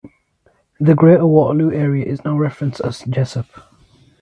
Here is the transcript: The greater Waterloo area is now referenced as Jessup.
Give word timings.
The 0.79 0.95
greater 0.95 1.27
Waterloo 1.27 1.71
area 1.71 2.03
is 2.03 2.25
now 2.25 2.35
referenced 2.35 2.81
as 2.81 3.03
Jessup. 3.03 3.45